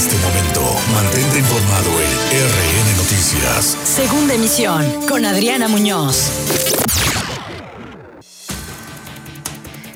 [0.00, 0.62] este momento.
[0.94, 2.10] Mantente informado en
[2.48, 3.76] RN Noticias.
[3.84, 6.30] Segunda emisión con Adriana Muñoz.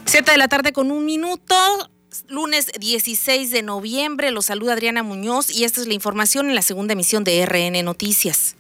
[0.05, 1.57] Siete de la tarde con un minuto
[2.29, 4.31] lunes 16 de noviembre.
[4.31, 7.83] Los saluda Adriana Muñoz y esta es la información en la segunda emisión de RN
[7.83, 8.57] Noticias.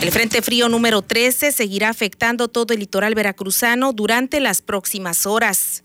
[0.00, 5.82] El Frente Frío número 13 seguirá afectando todo el litoral veracruzano durante las próximas horas.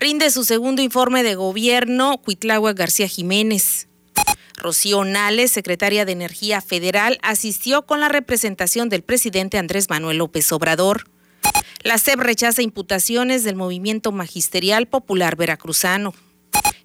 [0.00, 3.88] Rinde su segundo informe de gobierno Cuitlagua García Jiménez.
[4.54, 10.52] Rocío Nales, secretaria de Energía Federal, asistió con la representación del presidente Andrés Manuel López
[10.52, 11.10] Obrador.
[11.82, 16.14] La SEP rechaza imputaciones del movimiento magisterial popular veracruzano.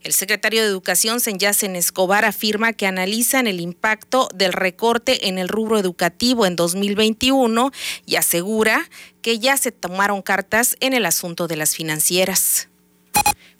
[0.01, 5.49] El secretario de Educación, Senyacen Escobar, afirma que analizan el impacto del recorte en el
[5.49, 7.69] rubro educativo en 2021
[8.07, 8.89] y asegura
[9.21, 12.69] que ya se tomaron cartas en el asunto de las financieras.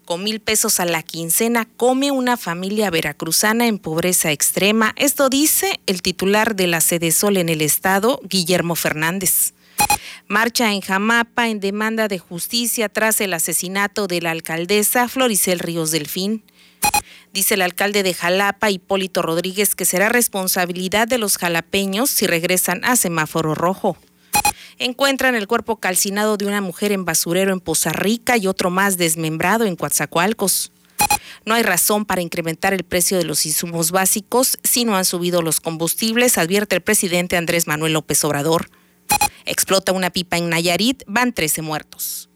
[0.05, 4.93] Con mil pesos a la quincena come una familia veracruzana en pobreza extrema.
[4.98, 9.54] Esto dice el titular de la Sede Sol en el estado, Guillermo Fernández.
[10.27, 15.91] Marcha en Jamapa en demanda de justicia tras el asesinato de la alcaldesa Floricel Ríos
[15.91, 16.43] Delfín.
[17.32, 22.84] Dice el alcalde de Jalapa, Hipólito Rodríguez, que será responsabilidad de los jalapeños si regresan
[22.84, 23.98] a semáforo rojo.
[24.84, 28.98] Encuentran el cuerpo calcinado de una mujer en basurero en Poza Rica y otro más
[28.98, 30.73] desmembrado en Coatzacoalcos.
[31.45, 35.41] No hay razón para incrementar el precio de los insumos básicos si no han subido
[35.41, 38.70] los combustibles, advierte el presidente Andrés Manuel López Obrador.
[39.45, 42.29] Explota una pipa en Nayarit, van 13 muertos.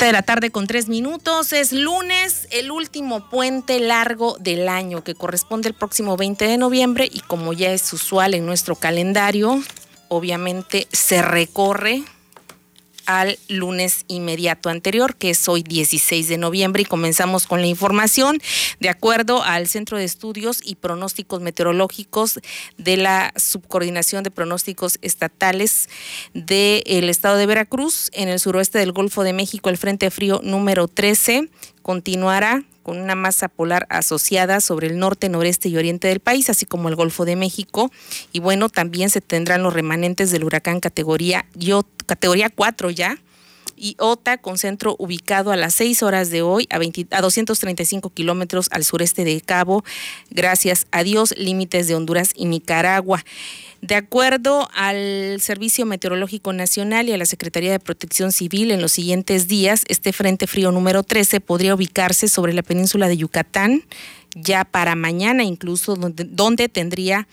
[0.00, 1.52] De la tarde con tres minutos.
[1.52, 7.06] Es lunes, el último puente largo del año que corresponde el próximo 20 de noviembre
[7.12, 9.62] y como ya es usual en nuestro calendario,
[10.08, 12.02] obviamente se recorre
[13.10, 18.40] al lunes inmediato anterior, que es hoy 16 de noviembre, y comenzamos con la información.
[18.78, 22.40] De acuerdo al Centro de Estudios y Pronósticos Meteorológicos
[22.78, 25.88] de la Subcoordinación de Pronósticos Estatales
[26.34, 30.86] del Estado de Veracruz, en el suroeste del Golfo de México, el Frente Frío número
[30.86, 31.48] 13
[31.82, 36.66] continuará con una masa polar asociada sobre el norte, noreste y oriente del país, así
[36.66, 37.90] como el Golfo de México.
[38.32, 41.46] Y bueno, también se tendrán los remanentes del huracán categoría,
[42.06, 43.18] categoría 4 ya,
[43.80, 48.10] y OTA con centro ubicado a las 6 horas de hoy a, 20, a 235
[48.10, 49.84] kilómetros al sureste de Cabo,
[50.30, 53.24] gracias a Dios, límites de Honduras y Nicaragua.
[53.82, 58.92] De acuerdo al Servicio Meteorológico Nacional y a la Secretaría de Protección Civil, en los
[58.92, 63.82] siguientes días, este Frente Frío número 13 podría ubicarse sobre la península de Yucatán,
[64.36, 67.26] ya para mañana incluso, donde, donde tendría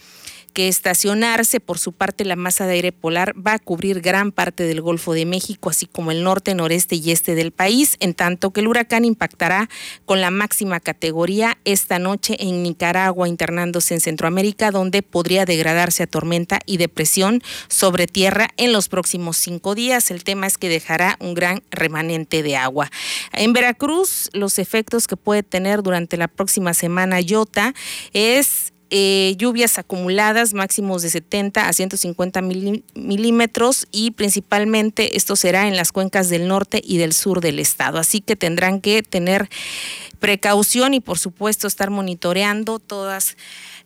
[0.57, 1.59] que estacionarse.
[1.59, 5.13] Por su parte, la masa de aire polar va a cubrir gran parte del Golfo
[5.13, 8.67] de México, así como el norte, noreste y este del país, en tanto que el
[8.67, 9.69] huracán impactará
[10.05, 16.07] con la máxima categoría esta noche en Nicaragua, internándose en Centroamérica, donde podría degradarse a
[16.07, 20.09] tormenta y depresión sobre tierra en los próximos cinco días.
[20.09, 22.89] El tema es que dejará un gran remanente de agua.
[23.31, 27.75] En Veracruz, los efectos que puede tener durante la próxima semana Yota
[28.11, 35.75] es eh, lluvias acumuladas máximos de 70 a 150 milímetros y principalmente esto será en
[35.75, 37.99] las cuencas del norte y del sur del estado.
[37.99, 39.49] Así que tendrán que tener
[40.19, 43.37] precaución y por supuesto estar monitoreando todas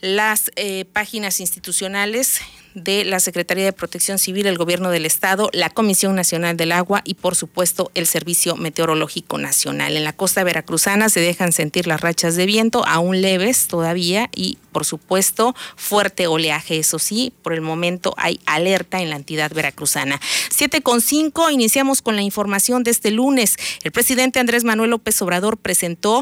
[0.02, 2.42] las eh, páginas institucionales
[2.74, 7.02] de la Secretaría de Protección Civil, el Gobierno del Estado, la Comisión Nacional del Agua
[7.03, 9.97] y, por supuesto, el Servicio Meteorológico Nacional.
[9.97, 14.58] En la costa veracruzana se dejan sentir las rachas de viento, aún leves todavía, y,
[14.72, 16.78] por supuesto, fuerte oleaje.
[16.78, 20.20] Eso sí, por el momento hay alerta en la entidad veracruzana.
[20.50, 23.58] Siete con cinco, iniciamos con la información de este lunes.
[23.84, 26.21] El presidente Andrés Manuel López Obrador presentó,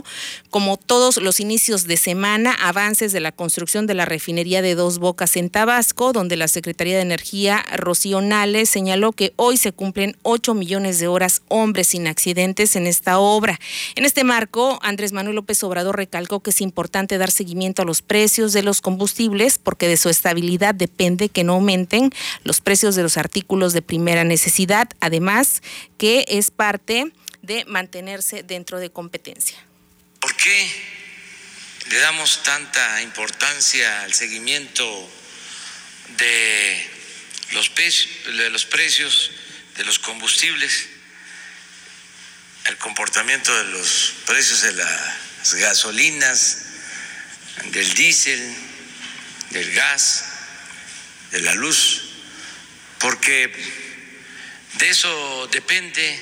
[0.50, 5.00] como todos los inicios de semana, avances de la construcción de la refinería de Dos
[5.00, 10.18] Bocas en Tabasco, donde la Secretaría de Energía, Rocío Nales, señaló que hoy se cumplen
[10.24, 13.60] 8 millones de horas hombres sin accidentes en esta obra.
[13.96, 18.02] En este marco, Andrés Manuel López Obrador recalcó que es importante dar seguimiento a los
[18.02, 22.12] precios de los combustibles porque de su estabilidad depende que no aumenten
[22.44, 25.62] los precios de los artículos de primera necesidad, además
[25.98, 27.12] que es parte
[27.42, 29.69] de mantenerse dentro de competencia.
[30.40, 30.72] ¿Por qué
[31.90, 35.12] le damos tanta importancia al seguimiento
[36.18, 36.90] de
[37.52, 39.32] los, de los precios
[39.76, 40.88] de los combustibles.
[42.68, 46.66] el comportamiento de los precios de las gasolinas,
[47.72, 48.56] del diésel,
[49.50, 50.24] del gas,
[51.32, 52.02] de la luz,
[53.00, 53.52] porque
[54.76, 56.18] de eso depende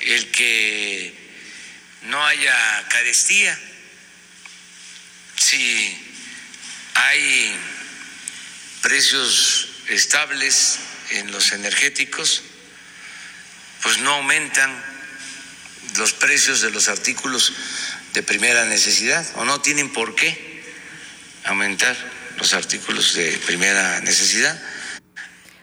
[0.00, 1.19] el que
[2.02, 3.58] no haya carestía,
[5.36, 5.98] si
[6.94, 7.56] hay
[8.82, 10.78] precios estables
[11.10, 12.42] en los energéticos,
[13.82, 14.84] pues no aumentan
[15.96, 17.52] los precios de los artículos
[18.12, 20.62] de primera necesidad o no tienen por qué
[21.44, 21.96] aumentar
[22.36, 24.60] los artículos de primera necesidad.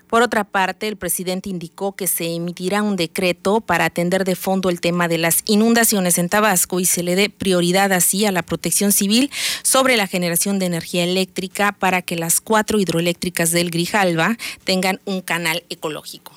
[0.08, 4.70] Por otra parte, el presidente indicó que se emitirá un decreto para atender de fondo
[4.70, 8.42] el tema de las inundaciones en Tabasco y se le dé prioridad así a la
[8.42, 9.30] protección civil
[9.64, 15.22] sobre la generación de energía eléctrica para que las cuatro hidroeléctricas del Grijalva tengan un
[15.22, 16.34] canal ecológico.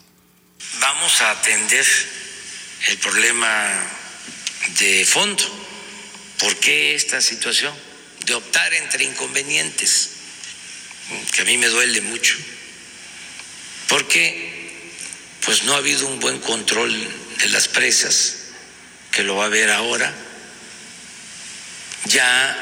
[0.81, 1.87] Vamos a atender
[2.89, 3.87] el problema
[4.81, 5.45] de fondo.
[6.41, 7.73] ¿Por qué esta situación
[8.27, 10.11] de optar entre inconvenientes?
[11.33, 12.37] Que a mí me duele mucho
[13.91, 14.49] porque
[15.45, 16.97] pues no ha habido un buen control
[17.41, 18.37] de las presas,
[19.11, 20.15] que lo va a haber ahora.
[22.07, 22.57] Ya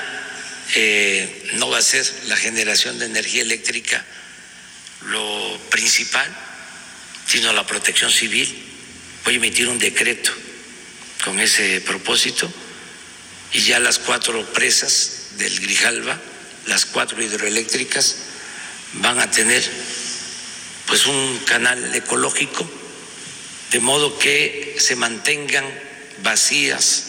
[0.75, 4.05] eh, no va a ser la generación de energía eléctrica
[5.03, 6.27] lo principal,
[7.27, 8.65] sino la protección civil.
[9.25, 10.33] Voy a emitir un decreto
[11.23, 12.51] con ese propósito
[13.53, 16.19] y ya las cuatro presas del Grijalva,
[16.67, 18.17] las cuatro hidroeléctricas,
[18.95, 19.63] van a tener
[20.89, 22.69] pues un canal ecológico,
[23.71, 25.65] de modo que se mantengan
[26.23, 27.05] vacías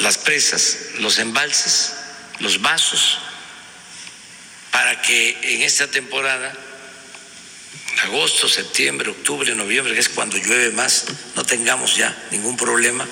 [0.00, 1.94] las presas, los embalses,
[2.40, 3.18] los vasos,
[4.70, 6.52] para que en esta temporada,
[8.02, 11.06] agosto, septiembre, octubre, noviembre, que es cuando llueve más,
[11.36, 13.08] no tengamos ya ningún problema.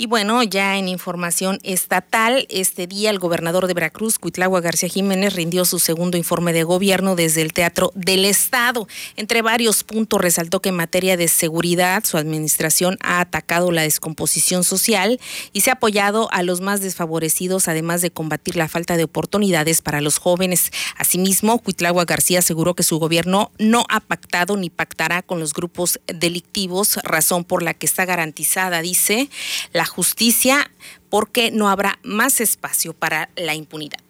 [0.00, 5.34] Y bueno, ya en información estatal, este día el gobernador de Veracruz, Cuitlagua García Jiménez,
[5.34, 8.86] rindió su segundo informe de gobierno desde el Teatro del Estado.
[9.16, 14.62] Entre varios puntos resaltó que en materia de seguridad su administración ha atacado la descomposición
[14.62, 15.18] social
[15.52, 19.82] y se ha apoyado a los más desfavorecidos, además de combatir la falta de oportunidades
[19.82, 20.70] para los jóvenes.
[20.96, 25.98] Asimismo, Cuitlagua García aseguró que su gobierno no ha pactado ni pactará con los grupos
[26.06, 29.28] delictivos, razón por la que está garantizada, dice,
[29.72, 30.70] la justicia
[31.10, 34.00] porque no habrá más espacio para la impunidad.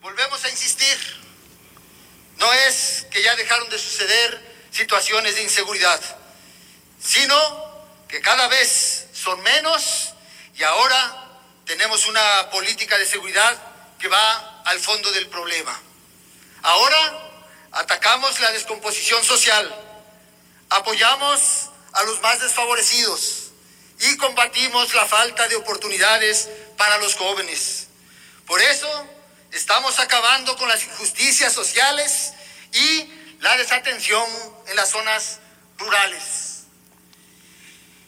[0.00, 0.96] Volvemos a insistir,
[2.38, 6.00] no es que ya dejaron de suceder situaciones de inseguridad,
[7.00, 7.36] sino
[8.08, 10.14] que cada vez son menos
[10.56, 13.56] y ahora tenemos una política de seguridad
[13.98, 15.78] que va al fondo del problema.
[16.62, 17.30] Ahora
[17.72, 19.74] atacamos la descomposición social,
[20.68, 23.41] apoyamos a los más desfavorecidos,
[24.02, 27.86] y combatimos la falta de oportunidades para los jóvenes.
[28.46, 29.08] Por eso
[29.52, 32.32] estamos acabando con las injusticias sociales
[32.72, 33.08] y
[33.40, 34.26] la desatención
[34.66, 35.38] en las zonas
[35.78, 36.64] rurales.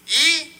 [0.06, 0.52] Y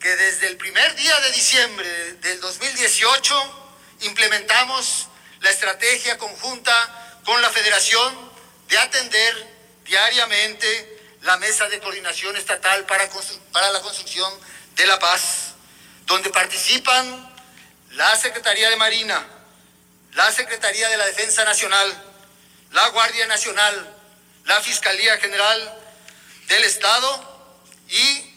[0.00, 5.08] que desde el primer día de diciembre del 2018 implementamos
[5.40, 8.30] la estrategia conjunta con la Federación
[8.68, 9.46] de atender
[9.86, 13.08] diariamente la mesa de coordinación estatal para,
[13.50, 14.32] para la construcción
[14.78, 15.54] de la Paz,
[16.06, 17.34] donde participan
[17.90, 19.26] la Secretaría de Marina,
[20.12, 21.92] la Secretaría de la Defensa Nacional,
[22.70, 23.96] la Guardia Nacional,
[24.44, 25.78] la Fiscalía General
[26.46, 27.54] del Estado
[27.88, 28.34] y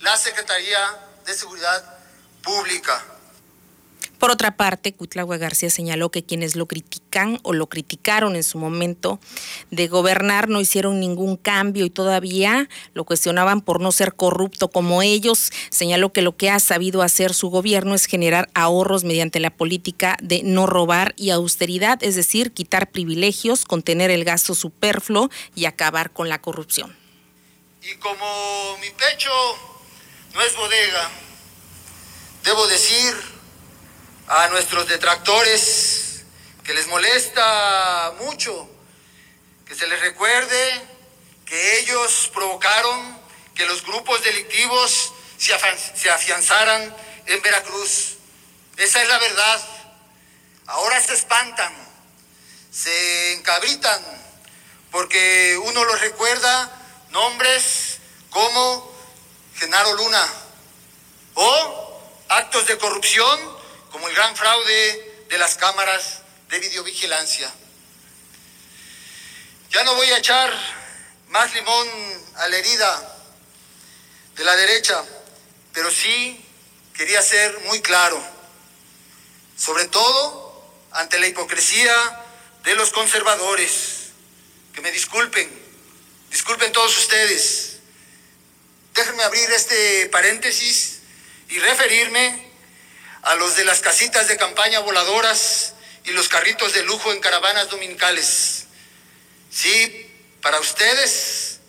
[0.00, 1.98] la Secretaría de Seguridad
[2.42, 3.04] Pública.
[4.18, 8.58] Por otra parte, Cuitlagua García señaló que quienes lo critican o lo criticaron en su
[8.58, 9.20] momento
[9.70, 15.02] de gobernar no hicieron ningún cambio y todavía lo cuestionaban por no ser corrupto como
[15.02, 15.52] ellos.
[15.70, 20.16] Señaló que lo que ha sabido hacer su gobierno es generar ahorros mediante la política
[20.20, 26.10] de no robar y austeridad, es decir, quitar privilegios, contener el gasto superfluo y acabar
[26.10, 26.96] con la corrupción.
[27.82, 29.30] Y como mi pecho
[30.34, 31.08] no es bodega,
[32.44, 33.14] debo decir
[34.28, 36.24] a nuestros detractores
[36.62, 38.68] que les molesta mucho
[39.66, 40.82] que se les recuerde
[41.46, 43.18] que ellos provocaron
[43.54, 46.94] que los grupos delictivos se, afianzaran
[47.26, 48.16] en Veracruz.
[48.76, 49.68] Esa es la verdad.
[50.66, 51.72] Ahora se espantan,
[52.70, 54.02] se encabritan,
[54.90, 56.70] porque uno los recuerda
[57.10, 58.92] nombres como
[59.56, 60.26] Genaro Luna
[61.34, 63.47] o actos de corrupción
[63.90, 67.52] como el gran fraude de las cámaras de videovigilancia.
[69.70, 70.52] Ya no voy a echar
[71.28, 71.88] más limón
[72.36, 73.14] a la herida.
[74.36, 75.04] de la derecha,
[75.72, 76.40] pero sí
[76.94, 78.22] quería ser muy claro,
[79.56, 81.92] sobre todo ante la hipocresía
[82.62, 84.10] de los conservadores.
[84.72, 85.50] Que me disculpen,
[86.30, 87.78] disculpen todos ustedes.
[88.94, 91.00] Déjenme abrir este paréntesis
[91.48, 92.47] y referirme
[93.22, 97.68] a los de las casitas de campaña voladoras y los carritos de lujo en caravanas
[97.68, 98.66] dominicales.
[99.50, 100.10] Sí,
[100.40, 101.60] para ustedes,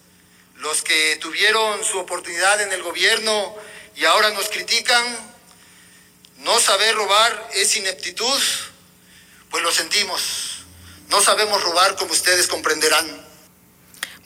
[0.56, 3.56] los que tuvieron su oportunidad en el gobierno
[3.96, 5.04] y ahora nos critican,
[6.38, 8.42] no saber robar es ineptitud,
[9.50, 10.64] pues lo sentimos.
[11.08, 13.19] No sabemos robar como ustedes comprenderán.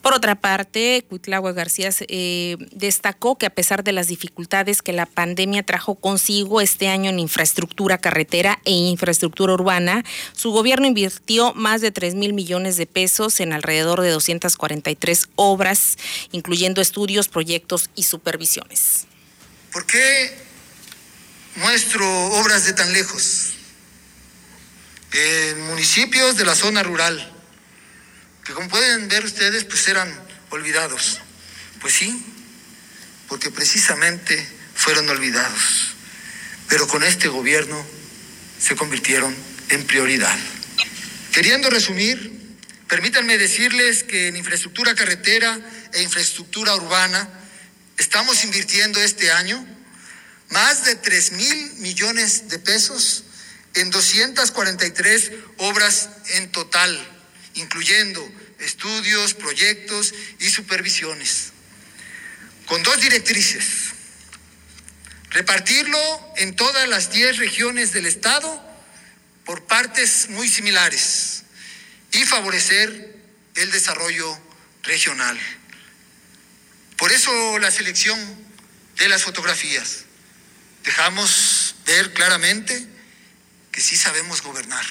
[0.04, 5.06] Por otra parte, Cuitlagua García eh, destacó que a pesar de las dificultades que la
[5.06, 11.80] pandemia trajo consigo este año en infraestructura carretera e infraestructura urbana, su gobierno invirtió más
[11.80, 15.96] de 3 mil millones de pesos en alrededor de 243 obras,
[16.32, 19.06] incluyendo estudios, proyectos y supervisiones.
[19.72, 20.36] ¿Por qué
[21.56, 23.54] muestro obras de tan lejos?
[25.12, 27.33] En municipios de la zona rural
[28.64, 30.10] como pueden ver ustedes, pues eran
[30.48, 31.20] olvidados.
[31.82, 32.24] Pues sí,
[33.28, 35.94] porque precisamente fueron olvidados.
[36.68, 37.84] Pero con este gobierno
[38.58, 39.36] se convirtieron
[39.68, 40.34] en prioridad.
[41.30, 42.56] Queriendo resumir,
[42.88, 45.60] permítanme decirles que en infraestructura carretera
[45.92, 47.28] e infraestructura urbana
[47.98, 49.62] estamos invirtiendo este año
[50.48, 53.24] más de 3 mil millones de pesos
[53.74, 57.10] en 243 obras en total
[57.54, 58.20] incluyendo
[58.64, 61.52] estudios, proyectos y supervisiones,
[62.66, 63.92] con dos directrices.
[65.30, 65.98] Repartirlo
[66.36, 68.62] en todas las 10 regiones del Estado
[69.44, 71.42] por partes muy similares
[72.12, 73.16] y favorecer
[73.56, 74.38] el desarrollo
[74.84, 75.38] regional.
[76.96, 78.18] Por eso la selección
[78.96, 80.04] de las fotografías.
[80.84, 82.86] Dejamos ver claramente
[83.72, 84.84] que sí sabemos gobernar.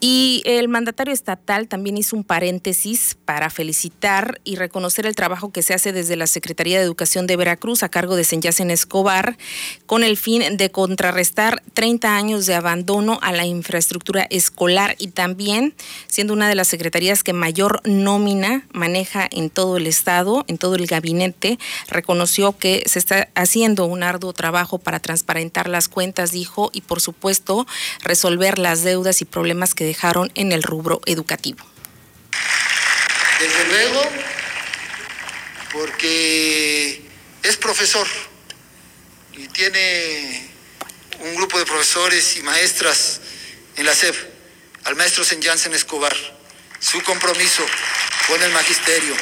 [0.00, 5.62] Y el mandatario estatal también hizo un paréntesis para felicitar y reconocer el trabajo que
[5.62, 9.38] se hace desde la Secretaría de Educación de Veracruz a cargo de Senyacen Escobar
[9.86, 15.74] con el fin de contrarrestar 30 años de abandono a la infraestructura escolar y también
[16.08, 20.74] siendo una de las secretarías que mayor nómina maneja en todo el estado, en todo
[20.74, 21.58] el gabinete,
[21.88, 27.00] reconoció que se está haciendo un arduo trabajo para transparentar las cuentas, dijo, y por
[27.00, 27.66] supuesto
[28.02, 31.64] resolver las deudas y problemas que dejaron en el rubro educativo.
[33.38, 34.02] Desde luego,
[35.72, 37.02] porque
[37.42, 38.06] es profesor
[39.32, 40.50] y tiene
[41.20, 43.20] un grupo de profesores y maestras
[43.76, 44.14] en la SEP,
[44.84, 46.14] al maestro Sen Jansen Escobar,
[46.78, 47.64] su compromiso
[48.26, 49.14] con el magisterio.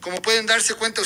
[0.00, 1.02] Como pueden darse cuenta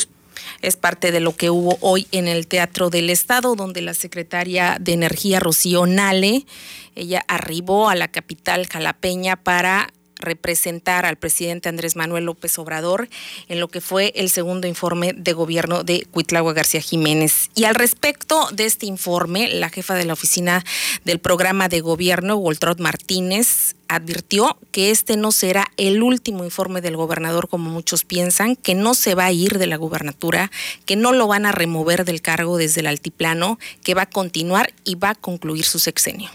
[0.62, 4.76] es parte de lo que hubo hoy en el Teatro del Estado, donde la secretaria
[4.80, 6.46] de Energía, Rocío Nale,
[6.94, 13.08] ella arribó a la capital jalapeña para representar al presidente Andrés Manuel López Obrador
[13.48, 17.50] en lo que fue el segundo informe de gobierno de Cuitlagua García Jiménez.
[17.54, 20.64] Y al respecto de este informe, la jefa de la oficina
[21.04, 26.96] del programa de gobierno, Waltrot Martínez, advirtió que este no será el último informe del
[26.96, 30.50] gobernador como muchos piensan, que no se va a ir de la gubernatura,
[30.86, 34.72] que no lo van a remover del cargo desde el altiplano, que va a continuar
[34.84, 36.30] y va a concluir su sexenio.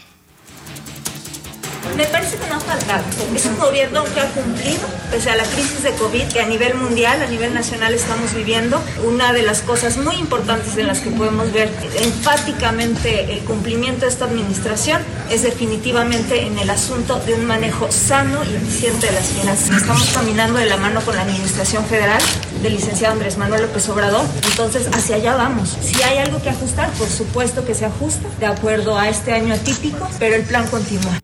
[1.98, 3.04] Me parece que no ha faltado.
[3.34, 6.76] Es un gobierno que ha cumplido, pese a la crisis de COVID que a nivel
[6.76, 8.82] mundial, a nivel nacional estamos viviendo.
[9.06, 11.70] Una de las cosas muy importantes en las que podemos ver
[12.02, 18.44] enfáticamente el cumplimiento de esta administración es definitivamente en el asunto de un manejo sano
[18.44, 19.82] y eficiente de las finanzas.
[19.82, 22.22] Estamos caminando de la mano con la administración federal
[22.62, 25.78] del licenciado Andrés Manuel López Obrador, entonces hacia allá vamos.
[25.82, 29.54] Si hay algo que ajustar, por supuesto que se ajusta de acuerdo a este año
[29.54, 31.20] atípico, pero el plan continúa.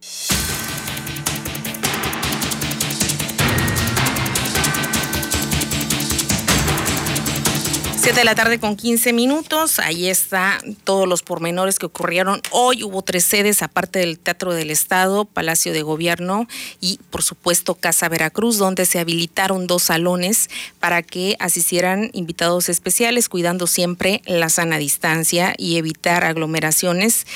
[8.02, 9.78] Siete de la tarde con 15 minutos.
[9.78, 12.84] Ahí está todos los pormenores que ocurrieron hoy.
[12.84, 16.48] Hubo tres sedes, aparte del Teatro del Estado, Palacio de Gobierno
[16.80, 23.30] y, por supuesto, Casa Veracruz, donde se habilitaron dos salones para que asistieran invitados especiales,
[23.30, 27.28] cuidando siempre la sana distancia y evitar aglomeraciones.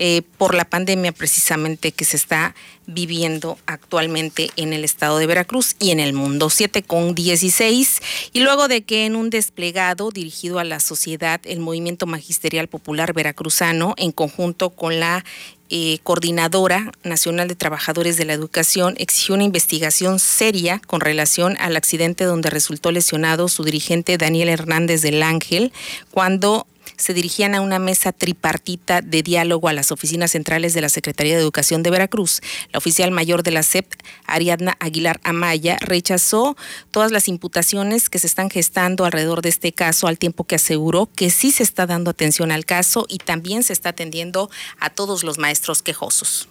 [0.00, 2.54] Eh, por la pandemia precisamente que se está
[2.86, 6.50] viviendo actualmente en el estado de Veracruz y en el mundo.
[6.50, 8.00] 7 con 16.
[8.32, 13.12] Y luego de que en un desplegado dirigido a la sociedad, el Movimiento Magisterial Popular
[13.12, 15.24] Veracruzano, en conjunto con la
[15.70, 21.76] eh, Coordinadora Nacional de Trabajadores de la Educación exigió una investigación seria con relación al
[21.76, 25.72] accidente donde resultó lesionado su dirigente Daniel Hernández del Ángel
[26.10, 30.88] cuando se dirigían a una mesa tripartita de diálogo a las oficinas centrales de la
[30.88, 32.40] Secretaría de Educación de Veracruz.
[32.72, 33.92] La oficial mayor de la SEP,
[34.26, 36.56] Ariadna Aguilar Amaya, rechazó
[36.90, 41.08] todas las imputaciones que se están gestando alrededor de este caso, al tiempo que aseguró
[41.14, 45.24] que sí se está dando atención al caso y también se está atendiendo a todos
[45.24, 46.48] los maestros quejosos.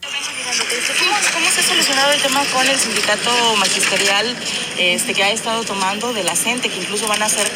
[0.00, 4.36] ¿Cómo, se ha solucionado el tema con el sindicato magisterial
[4.78, 7.50] este, que ha estado tomando de la CENTE, que incluso van a ser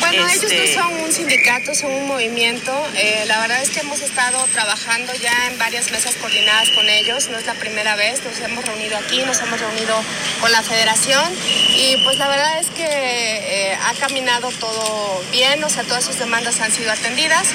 [0.00, 2.72] bueno, ellos no este, son un sindicato, son un movimiento.
[2.96, 7.28] Eh, la verdad es que hemos estado trabajando ya en varias mesas coordinadas con ellos.
[7.28, 9.94] No es la primera vez, nos hemos reunido aquí, nos hemos reunido
[10.40, 11.32] con la federación
[11.76, 16.18] y pues la verdad es que eh, ha caminado todo bien, o sea, todas sus
[16.18, 17.48] demandas han sido atendidas.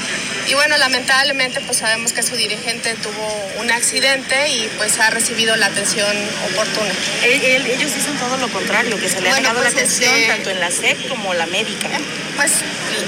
[0.47, 5.55] Y bueno, lamentablemente pues sabemos que su dirigente tuvo un accidente y pues ha recibido
[5.55, 6.15] la atención
[6.51, 6.93] oportuna.
[7.23, 10.49] ellos dicen todo lo contrario, que se le ha dado la pues, atención este, tanto
[10.51, 11.89] en la SEP como la médica.
[12.35, 12.51] Pues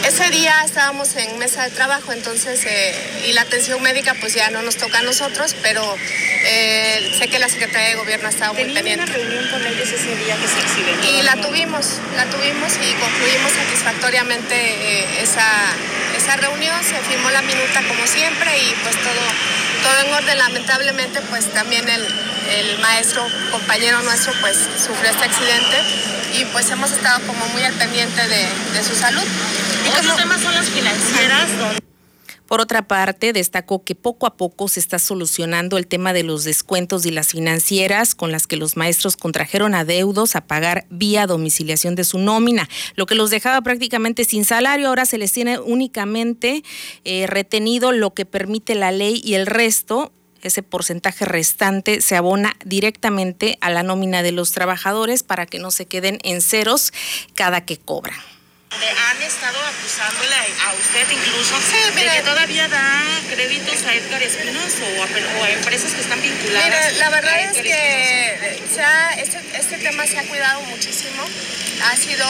[0.06, 2.96] ese día estábamos en mesa de trabajo, entonces, eh,
[3.28, 5.84] y la atención médica pues ya no nos toca a nosotros, pero
[6.46, 9.04] eh, sé que la Secretaría de Gobierno ha estado muy pendiente.
[9.04, 11.04] una reunión con ellos ese día que se exhiben?
[11.04, 15.48] Y la tuvimos, la tuvimos y concluimos satisfactoriamente eh, esa,
[16.16, 19.24] esa reunión, se firmó la minuta como siempre y pues todo,
[19.84, 20.38] todo en orden.
[20.38, 22.06] Lamentablemente pues también el,
[22.50, 25.78] el maestro, compañero nuestro, pues sufrió este accidente
[26.40, 29.22] y pues hemos estado como muy al pendiente de, su salud.
[29.22, 31.50] ¿Y son las financieras?
[32.48, 36.46] Por otra parte, destacó que poco a poco se está solucionando el tema de los
[36.46, 41.96] descuentos y las financieras con las que los maestros contrajeron adeudos a pagar vía domiciliación
[41.96, 44.88] de su nómina, lo que los dejaba prácticamente sin salario.
[44.88, 46.64] Ahora se les tiene únicamente
[47.04, 52.56] eh, retenido lo que permite la ley y el resto ese porcentaje restante se abona
[52.66, 56.94] directamente a la nómina de los trabajadores para que no se queden en ceros
[57.36, 58.20] cada que cobran.
[58.70, 61.56] Han estado acusándole a usted incluso
[61.96, 66.98] de que todavía da créditos a Edgar Espinos o a, empresas que están vinculadas.
[66.98, 68.58] la verdad es que
[69.22, 71.24] este, este, tema se ha cuidado muchísimo.
[71.84, 72.26] Ha sido,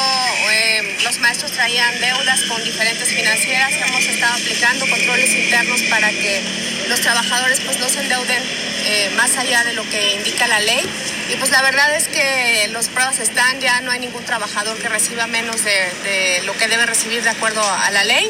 [0.52, 6.42] eh, los maestros traían deudas con diferentes financieras, hemos estado aplicando controles internos para que
[6.90, 8.44] los trabajadores pues no se endeuden
[8.86, 10.82] eh, más allá de lo que indica la ley.
[11.30, 14.90] Y pues la verdad es que los pruebas están, ya no hay ningún trabajador que
[14.90, 18.30] reciba menos de, lo que debe recibir de acuerdo a la ley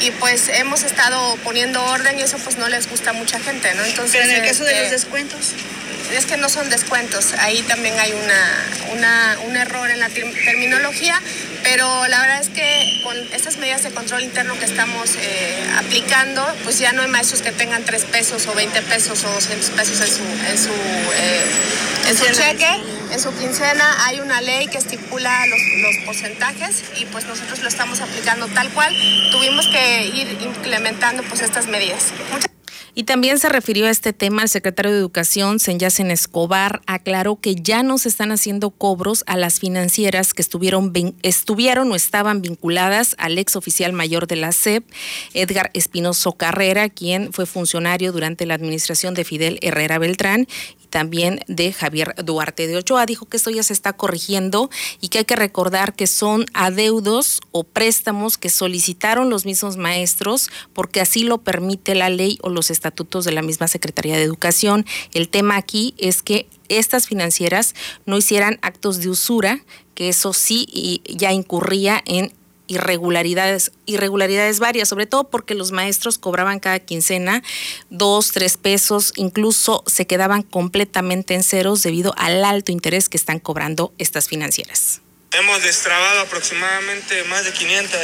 [0.00, 3.72] y pues hemos estado poniendo orden y eso pues no les gusta a mucha gente,
[3.74, 3.84] ¿no?
[3.84, 5.52] Entonces, Pero en el caso de los este, descuentos.
[6.12, 11.20] Es que no son descuentos, ahí también hay una, un error en la terminología,
[11.66, 16.46] pero la verdad es que con estas medidas de control interno que estamos eh, aplicando,
[16.62, 20.00] pues ya no hay maestros que tengan 3 pesos o 20 pesos o 200 pesos
[20.00, 21.44] en su, en su, eh,
[22.08, 22.68] en su cheque,
[23.10, 24.06] en su quincena.
[24.06, 28.70] Hay una ley que estipula los, los porcentajes y pues nosotros lo estamos aplicando tal
[28.70, 28.94] cual.
[29.32, 32.12] Tuvimos que ir implementando pues estas medidas.
[32.98, 37.54] Y también se refirió a este tema el secretario de Educación, Senyacen Escobar, aclaró que
[37.54, 43.14] ya no se están haciendo cobros a las financieras que estuvieron, estuvieron o estaban vinculadas
[43.18, 44.82] al ex oficial mayor de la SEP,
[45.34, 50.46] Edgar Espinoso Carrera, quien fue funcionario durante la administración de Fidel Herrera Beltrán
[50.96, 53.04] también de Javier Duarte de Ochoa.
[53.04, 54.70] Dijo que esto ya se está corrigiendo
[55.02, 60.48] y que hay que recordar que son adeudos o préstamos que solicitaron los mismos maestros
[60.72, 64.86] porque así lo permite la ley o los estatutos de la misma Secretaría de Educación.
[65.12, 67.74] El tema aquí es que estas financieras
[68.06, 69.60] no hicieran actos de usura,
[69.94, 72.32] que eso sí ya incurría en
[72.66, 77.42] irregularidades, irregularidades varias, sobre todo porque los maestros cobraban cada quincena
[77.90, 83.38] dos, tres pesos, incluso se quedaban completamente en ceros debido al alto interés que están
[83.38, 85.00] cobrando estas financieras.
[85.32, 88.00] Hemos destrabado aproximadamente más de 500,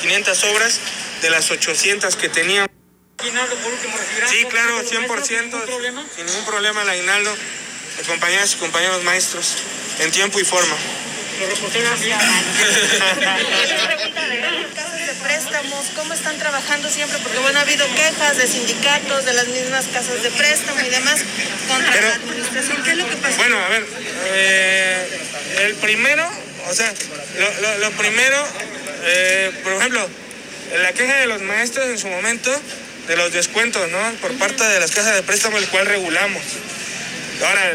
[0.00, 0.80] 500 obras
[1.22, 2.70] de las 800 que teníamos.
[3.20, 7.30] Sí, claro, 100%, sin ningún problema el aguinaldo
[7.96, 9.56] de compañeras y compañeros maestros,
[10.00, 10.76] en tiempo y forma
[15.06, 17.18] de préstamos, ¿cómo están trabajando siempre?
[17.22, 21.20] Porque bueno, ha habido quejas de sindicatos, de las mismas casas de préstamo y demás
[21.68, 22.82] contra la administración.
[22.82, 23.36] ¿Qué es lo que pasa?
[23.36, 23.84] Bueno, a ver,
[24.26, 25.06] eh,
[25.66, 26.28] el primero,
[26.70, 26.92] o sea,
[27.80, 28.46] lo, primero,
[29.04, 30.08] eh, por ejemplo,
[30.82, 32.50] la queja de los maestros en su momento,
[33.08, 33.98] de los descuentos, ¿no?
[34.20, 36.42] Por parte de las casas de préstamo, el cual regulamos.
[37.42, 37.74] Ahora,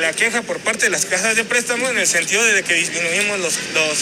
[0.00, 3.38] la, queja por parte de las casas de préstamo en el sentido de que disminuimos
[3.38, 3.98] los, los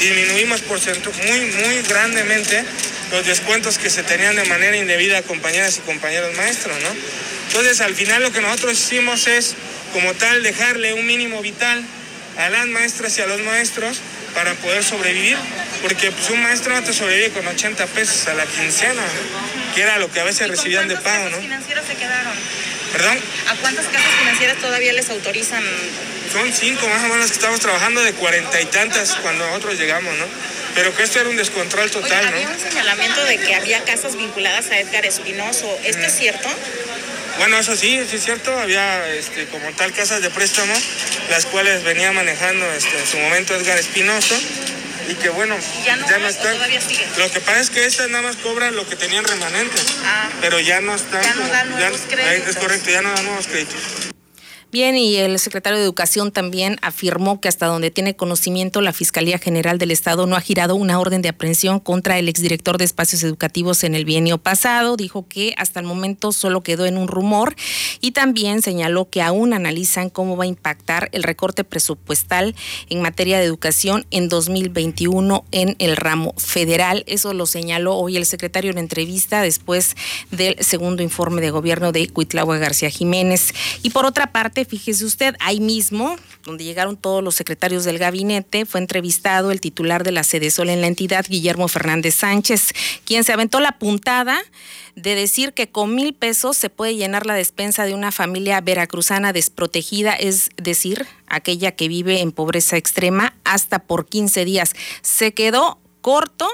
[0.00, 0.80] disminuimos por
[1.26, 2.64] muy, muy grandemente
[3.12, 6.88] los descuentos que se tenían de manera indebida a compañeras y compañeros maestros, ¿no?
[7.48, 9.54] Entonces, al final lo que nosotros hicimos es,
[9.92, 11.82] como tal, dejarle un mínimo vital
[12.38, 13.98] a las maestras y a los maestros
[14.34, 15.36] para poder sobrevivir,
[15.82, 19.02] porque pues, un maestro no te sobrevive con 80 pesos a la quincena,
[19.74, 21.38] que era lo que a veces recibían de pago, ¿no?
[21.38, 22.32] financieros se quedaron?
[22.92, 23.18] ¿Perdón?
[23.48, 25.62] ¿A cuántas casas financieras todavía les autorizan?
[26.32, 30.16] Son cinco más o menos que estamos trabajando de cuarenta y tantas cuando nosotros llegamos,
[30.18, 30.26] ¿no?
[30.74, 32.54] Pero que esto era un descontrol total, Oye, había ¿no?
[32.54, 35.78] un señalamiento de que había casas vinculadas a Edgar Espinoso.
[35.84, 36.48] ¿Esto es cierto?
[37.38, 40.74] Bueno, eso sí, sí es cierto, había este, como tal casas de préstamo,
[41.30, 44.38] las cuales venía manejando este, en su momento Edgar Espinoso,
[45.10, 46.56] y que bueno, ¿Ya no hay o están.
[47.18, 50.28] Lo que pasa es que estas nada más cobran lo que tenían remanentes, Ah.
[50.40, 51.22] pero ya no están.
[51.22, 52.48] Ya no dan nuevos créditos.
[52.50, 54.09] Es correcto, ya no dan nuevos créditos.
[54.72, 59.36] Bien, y el secretario de Educación también afirmó que hasta donde tiene conocimiento, la Fiscalía
[59.36, 63.24] General del Estado no ha girado una orden de aprehensión contra el exdirector de espacios
[63.24, 64.96] educativos en el bienio pasado.
[64.96, 67.56] Dijo que hasta el momento solo quedó en un rumor
[68.00, 72.54] y también señaló que aún analizan cómo va a impactar el recorte presupuestal
[72.90, 77.02] en materia de educación en 2021 en el ramo federal.
[77.08, 79.96] Eso lo señaló hoy el secretario en entrevista después
[80.30, 83.52] del segundo informe de gobierno de Cuitlagua García Jiménez.
[83.82, 88.66] Y por otra parte, fíjese usted, ahí mismo, donde llegaron todos los secretarios del gabinete,
[88.66, 92.72] fue entrevistado el titular de la sede Sol en la entidad, Guillermo Fernández Sánchez,
[93.04, 94.42] quien se aventó la puntada
[94.96, 99.32] de decir que con mil pesos se puede llenar la despensa de una familia veracruzana
[99.32, 104.74] desprotegida, es decir, aquella que vive en pobreza extrema, hasta por 15 días.
[105.02, 106.48] Se quedó corto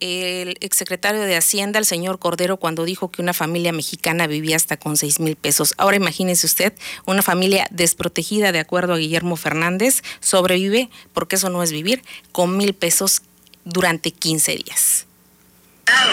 [0.00, 4.76] el exsecretario de Hacienda, el señor Cordero, cuando dijo que una familia mexicana vivía hasta
[4.76, 5.74] con seis mil pesos.
[5.76, 6.72] Ahora imagínese usted,
[7.06, 12.56] una familia desprotegida, de acuerdo a Guillermo Fernández, sobrevive, porque eso no es vivir, con
[12.56, 13.22] mil pesos
[13.64, 15.06] durante 15 días.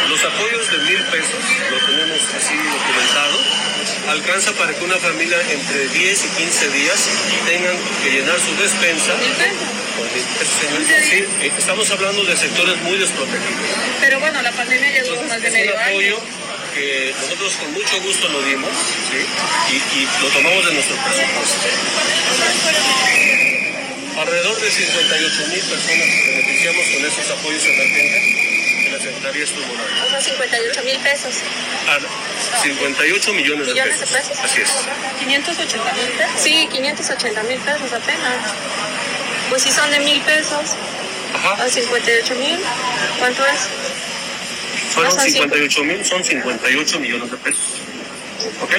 [0.09, 3.37] Los apoyos de mil pesos, lo tenemos así documentado,
[4.09, 7.09] alcanza para que una familia entre 10 y 15 días
[7.45, 9.13] tengan que llenar su despensa.
[9.97, 13.69] Sí, eh, estamos hablando de sectores muy desprotegidos.
[14.01, 15.89] Pero bueno, la pandemia ya duró más de Es medio un año.
[15.89, 16.19] apoyo
[16.75, 19.17] que nosotros con mucho gusto lo dimos ¿sí?
[19.73, 21.67] y, y lo tomamos de nuestro presupuesto.
[24.21, 28.23] Alrededor de 58 mil personas beneficiamos con esos apoyos emergentes
[28.83, 30.05] que la Secretaría estuvo dando.
[30.05, 31.33] O sea, 58 mil pesos.
[31.87, 31.97] Ah,
[32.63, 34.17] 58 millones de ¿Millones de pesos.
[34.29, 34.39] pesos?
[34.45, 34.69] Así es.
[35.19, 36.41] 580 mil pesos.
[36.41, 38.53] Sí, 580 mil pesos apenas.
[39.49, 40.75] Pues si son de mil pesos
[41.35, 41.63] Ajá.
[41.63, 42.59] a 58 mil,
[43.19, 43.69] ¿cuánto es?
[44.93, 47.81] Fueron son 58 mil, son 58 millones de pesos.
[48.61, 48.73] ¿Ok?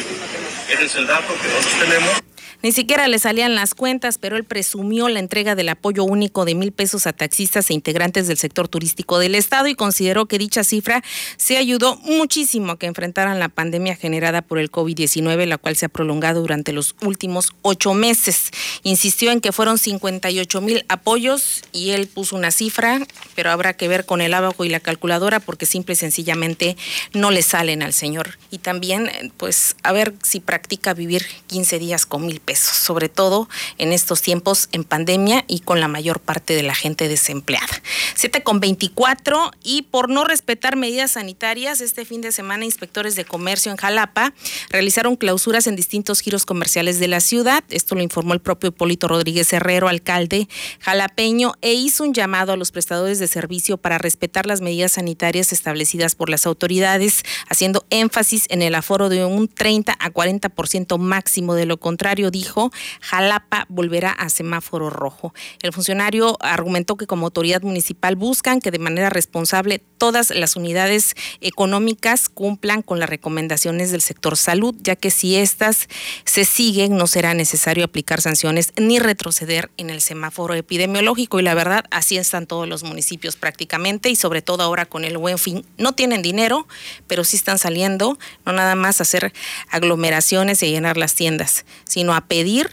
[0.68, 2.27] Ese es el dato que nosotros tenemos.
[2.60, 6.56] Ni siquiera le salían las cuentas, pero él presumió la entrega del apoyo único de
[6.56, 10.64] mil pesos a taxistas e integrantes del sector turístico del Estado y consideró que dicha
[10.64, 11.04] cifra
[11.36, 15.86] se ayudó muchísimo a que enfrentaran la pandemia generada por el COVID-19, la cual se
[15.86, 18.50] ha prolongado durante los últimos ocho meses.
[18.82, 23.86] Insistió en que fueron 58 mil apoyos y él puso una cifra, pero habrá que
[23.86, 26.76] ver con el abajo y la calculadora porque simple y sencillamente
[27.12, 28.36] no le salen al señor.
[28.50, 33.46] Y también, pues, a ver si practica vivir 15 días con mil pesos, sobre todo
[33.76, 37.82] en estos tiempos en pandemia y con la mayor parte de la gente desempleada.
[38.14, 43.26] 7 con 24 y por no respetar medidas sanitarias, este fin de semana inspectores de
[43.26, 44.32] comercio en Jalapa
[44.70, 47.62] realizaron clausuras en distintos giros comerciales de la ciudad.
[47.68, 50.48] Esto lo informó el propio Hipólito Rodríguez Herrero, alcalde
[50.80, 55.52] jalapeño, e hizo un llamado a los prestadores de servicio para respetar las medidas sanitarias
[55.52, 61.54] establecidas por las autoridades, haciendo énfasis en el aforo de un 30 a 40% máximo.
[61.54, 62.70] De lo contrario, dijo,
[63.01, 65.35] Jalapa volverá a semáforo rojo.
[65.62, 71.14] El funcionario argumentó que como autoridad municipal buscan que de manera responsable todas las unidades
[71.40, 75.88] económicas cumplan con las recomendaciones del sector salud, ya que si estas
[76.24, 81.40] se siguen no será necesario aplicar sanciones ni retroceder en el semáforo epidemiológico.
[81.40, 85.18] Y la verdad, así están todos los municipios prácticamente y sobre todo ahora con el
[85.18, 85.64] buen fin.
[85.77, 86.68] No tienen dinero,
[87.07, 89.33] pero sí están saliendo, no nada más hacer
[89.70, 92.70] aglomeraciones y llenar las tiendas, sino a pedir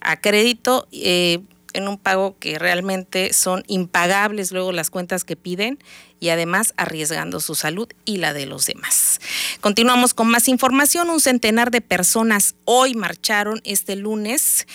[0.00, 1.40] a crédito eh,
[1.74, 5.78] en un pago que realmente son impagables luego las cuentas que piden
[6.20, 9.20] y además arriesgando su salud y la de los demás.
[9.60, 11.10] Continuamos con más información.
[11.10, 14.66] Un centenar de personas hoy marcharon este lunes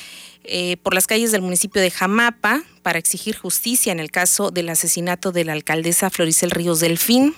[0.43, 4.69] eh, por las calles del municipio de Jamapa para exigir justicia en el caso del
[4.69, 7.33] asesinato de la alcaldesa Floricel Ríos Delfín.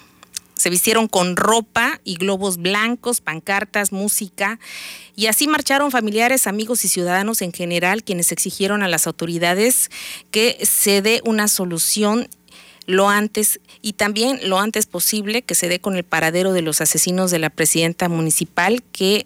[0.61, 4.59] Se vistieron con ropa y globos blancos, pancartas, música,
[5.15, 9.89] y así marcharon familiares, amigos y ciudadanos en general, quienes exigieron a las autoridades
[10.29, 12.29] que se dé una solución
[12.85, 16.79] lo antes y también lo antes posible que se dé con el paradero de los
[16.79, 19.25] asesinos de la presidenta municipal que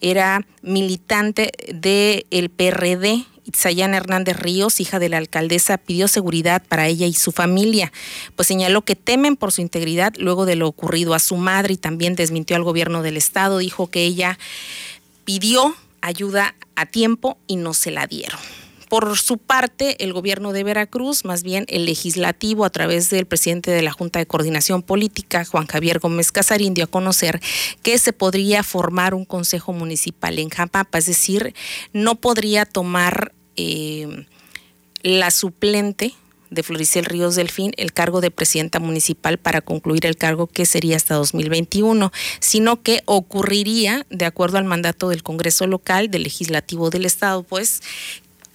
[0.00, 7.06] era militante del PRD Itzayana Hernández Ríos, hija de la alcaldesa, pidió seguridad para ella
[7.06, 7.92] y su familia,
[8.34, 11.76] pues señaló que temen por su integridad luego de lo ocurrido a su madre y
[11.76, 14.38] también desmintió al gobierno del estado, dijo que ella
[15.24, 18.40] pidió ayuda a tiempo y no se la dieron.
[18.88, 23.70] Por su parte, el gobierno de Veracruz, más bien el legislativo, a través del presidente
[23.70, 27.40] de la Junta de Coordinación Política, Juan Javier Gómez Casarín, dio a conocer
[27.82, 31.54] que se podría formar un consejo municipal en Japapa, es decir,
[31.92, 34.26] no podría tomar eh,
[35.02, 36.14] la suplente
[36.50, 40.96] de Floricel Ríos Delfín el cargo de presidenta municipal para concluir el cargo que sería
[40.96, 47.04] hasta 2021, sino que ocurriría de acuerdo al mandato del Congreso local, del legislativo del
[47.04, 47.82] Estado, pues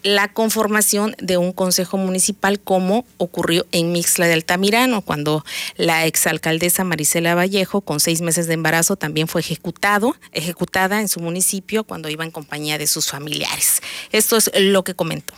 [0.03, 5.45] la conformación de un consejo municipal como ocurrió en Mixla de Altamirano, cuando
[5.77, 11.19] la exalcaldesa Marisela Vallejo, con seis meses de embarazo, también fue ejecutado, ejecutada en su
[11.19, 13.81] municipio cuando iba en compañía de sus familiares.
[14.11, 15.33] Esto es lo que comentó.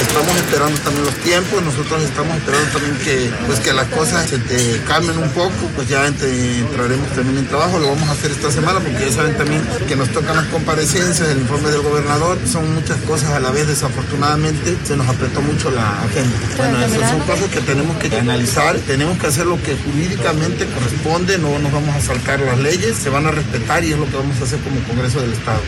[0.00, 4.38] Estamos esperando también los tiempos, nosotros estamos esperando también que, pues, que las cosas se
[4.38, 8.50] te cambien un poco, pues ya entraremos también en trabajo, lo vamos a hacer esta
[8.50, 12.74] semana porque ya saben también que nos tocan las comparecencias, el informe del gobernador, son
[12.74, 16.38] muchas cosas a la vez, desafortunadamente se nos apretó mucho la agenda.
[16.56, 21.38] Bueno, esas son cosas que tenemos que analizar, tenemos que hacer lo que jurídicamente corresponde,
[21.38, 24.16] no nos vamos a saltar las leyes, se van a respetar y es lo que
[24.16, 25.60] vamos a hacer como Congreso del Estado.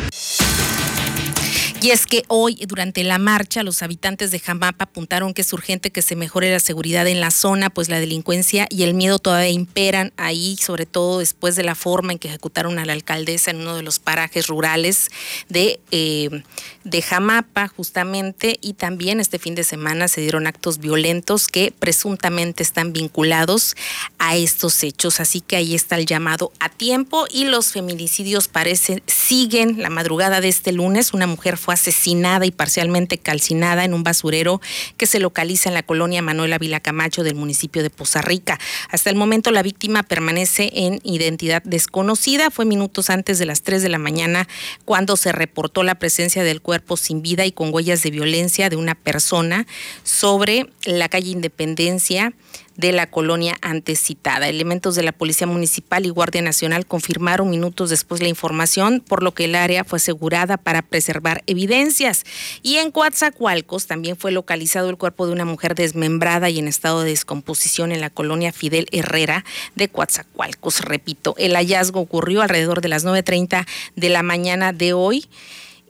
[1.86, 5.92] Y es que hoy, durante la marcha, los habitantes de Jamapa apuntaron que es urgente
[5.92, 9.50] que se mejore la seguridad en la zona, pues la delincuencia y el miedo todavía
[9.50, 13.60] imperan ahí, sobre todo después de la forma en que ejecutaron a la alcaldesa en
[13.60, 15.10] uno de los parajes rurales
[15.48, 16.42] de, eh,
[16.82, 22.64] de Jamapa, justamente, y también este fin de semana se dieron actos violentos que presuntamente
[22.64, 23.76] están vinculados
[24.18, 25.20] a estos hechos.
[25.20, 30.40] Así que ahí está el llamado a tiempo y los feminicidios parecen, siguen la madrugada
[30.40, 31.14] de este lunes.
[31.14, 34.60] Una mujer fue asesinada y parcialmente calcinada en un basurero
[34.96, 38.58] que se localiza en la colonia Manuela Vilacamacho del municipio de Poza Rica.
[38.90, 42.50] Hasta el momento la víctima permanece en identidad desconocida.
[42.50, 44.48] Fue minutos antes de las 3 de la mañana
[44.84, 48.76] cuando se reportó la presencia del cuerpo sin vida y con huellas de violencia de
[48.76, 49.66] una persona
[50.02, 52.32] sobre la calle Independencia
[52.76, 54.48] de la colonia antecitada.
[54.48, 59.32] Elementos de la Policía Municipal y Guardia Nacional confirmaron minutos después la información, por lo
[59.32, 62.24] que el área fue asegurada para preservar evidencias.
[62.62, 67.02] Y en Coatzacoalcos también fue localizado el cuerpo de una mujer desmembrada y en estado
[67.02, 70.80] de descomposición en la colonia Fidel Herrera de Coatzacoalcos.
[70.80, 75.26] Repito, el hallazgo ocurrió alrededor de las 9.30 de la mañana de hoy.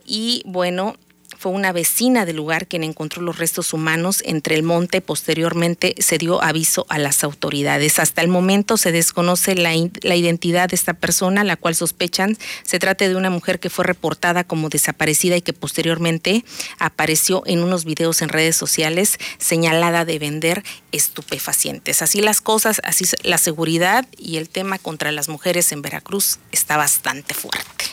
[0.05, 0.95] Y bueno,
[1.37, 5.01] fue una vecina del lugar quien encontró los restos humanos entre el monte.
[5.01, 7.99] Posteriormente se dio aviso a las autoridades.
[7.99, 9.71] Hasta el momento se desconoce la,
[10.01, 13.85] la, identidad de esta persona, la cual sospechan se trata de una mujer que fue
[13.85, 16.43] reportada como desaparecida y que posteriormente
[16.79, 22.01] apareció en unos videos en redes sociales señalada de vender estupefacientes.
[22.01, 26.77] Así las cosas, así la seguridad y el tema contra las mujeres en Veracruz está
[26.77, 27.86] bastante fuerte.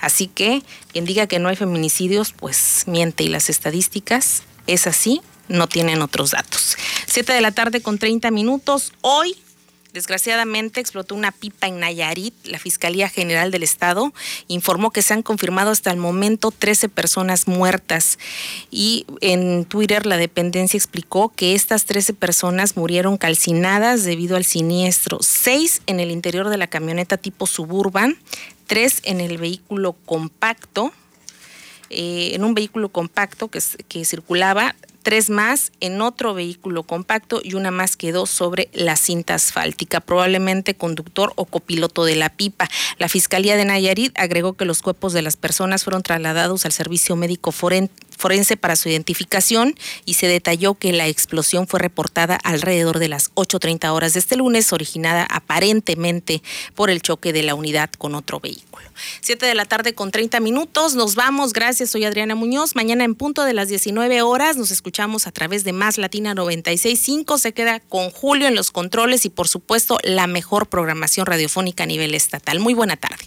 [0.00, 0.62] Así que
[0.92, 6.02] quien diga que no hay feminicidios, pues miente y las estadísticas es así, no tienen
[6.02, 6.76] otros datos.
[7.06, 8.92] Siete de la tarde con 30 minutos.
[9.00, 9.36] Hoy
[9.96, 12.34] Desgraciadamente explotó una pipa en Nayarit.
[12.44, 14.12] La Fiscalía General del Estado
[14.46, 18.18] informó que se han confirmado hasta el momento 13 personas muertas.
[18.70, 25.20] Y en Twitter la dependencia explicó que estas 13 personas murieron calcinadas debido al siniestro.
[25.22, 28.18] Seis en el interior de la camioneta tipo suburban,
[28.66, 30.92] tres en el vehículo compacto.
[31.88, 34.74] Eh, en un vehículo compacto que, que circulaba
[35.06, 40.74] tres más en otro vehículo compacto y una más quedó sobre la cinta asfáltica, probablemente
[40.74, 42.68] conductor o copiloto de la pipa.
[42.98, 47.14] La Fiscalía de Nayarit agregó que los cuerpos de las personas fueron trasladados al servicio
[47.14, 47.52] médico
[48.16, 49.74] forense para su identificación
[50.04, 54.36] y se detalló que la explosión fue reportada alrededor de las 8.30 horas de este
[54.36, 56.42] lunes, originada aparentemente
[56.74, 58.86] por el choque de la unidad con otro vehículo.
[59.20, 63.14] Siete de la tarde con 30 minutos, nos vamos, gracias, soy Adriana Muñoz, mañana en
[63.14, 67.38] punto de las 19 horas nos escuchamos a través de Más Latina 96.5.
[67.38, 71.86] Se queda con Julio en los controles y, por supuesto, la mejor programación radiofónica a
[71.86, 72.60] nivel estatal.
[72.60, 73.24] Muy buena tarde.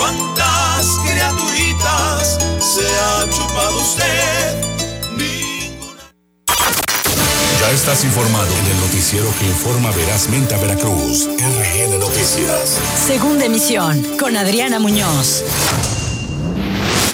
[0.00, 4.70] ¿Cuántas criaturitas se ha chupado usted?
[7.60, 11.28] Ya estás informado en el noticiero que informa verazmente a Veracruz.
[11.28, 12.80] RN Noticias.
[13.06, 15.44] Segunda emisión con Adriana Muñoz.